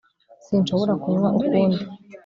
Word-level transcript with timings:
sinshobora 0.45 0.93
kunywa 1.01 1.27
ukundi 1.37 1.79